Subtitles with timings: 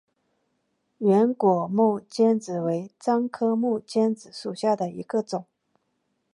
[1.01, 5.45] 圆果木姜子为樟科木姜子属下的一个种。